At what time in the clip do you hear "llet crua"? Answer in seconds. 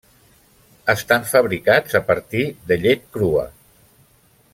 2.87-3.45